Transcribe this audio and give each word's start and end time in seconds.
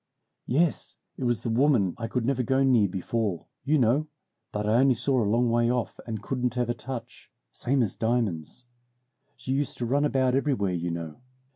"Yes, 0.47 0.95
it 1.15 1.25
was 1.25 1.41
the 1.41 1.51
woman 1.51 1.93
I 1.95 2.07
could 2.07 2.25
never 2.25 2.41
go 2.41 2.63
near 2.63 2.87
before, 2.87 3.45
you 3.63 3.77
know 3.77 4.07
that 4.51 4.67
I 4.67 4.79
only 4.79 4.95
saw 4.95 5.21
a 5.21 5.29
long 5.29 5.51
way 5.51 5.69
off 5.69 5.99
and 6.07 6.23
couldn't 6.23 6.57
ever 6.57 6.73
touch, 6.73 7.29
same 7.51 7.83
as 7.83 7.95
diamonds. 7.95 8.65
She 9.35 9.51
used 9.53 9.77
to 9.77 9.85
run 9.85 10.03
about 10.03 10.33
everywhere, 10.33 10.73
you 10.73 10.89
know. 10.89 11.21